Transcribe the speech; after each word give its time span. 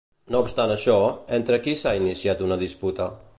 No 0.35 0.39
obstant 0.45 0.73
això, 0.75 0.95
entre 1.39 1.59
qui 1.67 1.75
s'ha 1.83 1.93
iniciat 2.01 2.43
una 2.49 2.59
disputa? 2.65 3.13